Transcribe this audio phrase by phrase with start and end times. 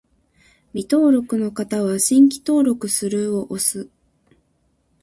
[0.73, 3.87] 未登録の方は、「新規登録する」を押す